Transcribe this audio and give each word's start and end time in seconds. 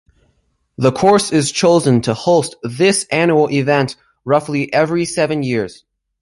The 0.79 0.91
course 0.91 1.31
is 1.31 1.51
chosen 1.51 2.01
to 2.01 2.15
host 2.15 2.55
this 2.63 3.05
annual 3.11 3.51
event 3.51 3.97
roughly 4.25 4.73
every 4.73 5.05
seven 5.05 5.43
years. 5.43 5.83